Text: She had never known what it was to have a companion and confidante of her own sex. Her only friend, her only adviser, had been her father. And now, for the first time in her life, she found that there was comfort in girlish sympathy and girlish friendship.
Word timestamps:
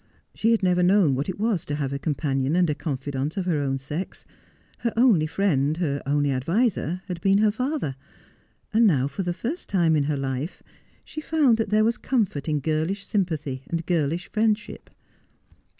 She 0.33 0.49
had 0.49 0.63
never 0.63 0.81
known 0.81 1.13
what 1.13 1.29
it 1.29 1.39
was 1.39 1.63
to 1.65 1.75
have 1.75 1.93
a 1.93 1.99
companion 1.99 2.55
and 2.55 2.75
confidante 2.79 3.37
of 3.37 3.45
her 3.45 3.59
own 3.59 3.77
sex. 3.77 4.25
Her 4.79 4.91
only 4.97 5.27
friend, 5.27 5.77
her 5.77 6.01
only 6.07 6.31
adviser, 6.31 7.03
had 7.05 7.21
been 7.21 7.37
her 7.37 7.51
father. 7.51 7.95
And 8.73 8.87
now, 8.87 9.07
for 9.07 9.21
the 9.21 9.31
first 9.31 9.69
time 9.69 9.95
in 9.95 10.05
her 10.05 10.17
life, 10.17 10.63
she 11.05 11.21
found 11.21 11.57
that 11.57 11.69
there 11.69 11.83
was 11.85 11.99
comfort 11.99 12.49
in 12.49 12.61
girlish 12.61 13.05
sympathy 13.05 13.61
and 13.69 13.85
girlish 13.85 14.27
friendship. 14.31 14.89